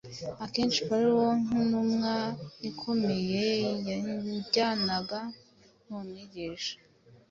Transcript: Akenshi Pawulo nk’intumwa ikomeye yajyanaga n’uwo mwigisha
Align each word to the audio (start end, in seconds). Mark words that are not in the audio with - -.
Akenshi 0.45 0.79
Pawulo 0.87 1.25
nk’intumwa 1.43 2.13
ikomeye 2.69 3.43
yajyanaga 3.87 5.19
n’uwo 5.83 6.01
mwigisha 6.09 6.75